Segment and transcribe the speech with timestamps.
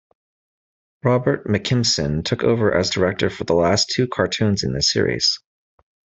[1.03, 5.37] Robert McKimson took over as director for the last two cartoons in this series.